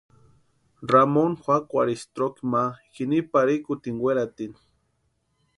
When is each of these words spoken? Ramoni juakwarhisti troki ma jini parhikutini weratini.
Ramoni 0.91 1.37
juakwarhisti 1.43 2.11
troki 2.15 2.41
ma 2.51 2.63
jini 2.95 3.17
parhikutini 3.31 4.03
weratini. 4.03 4.57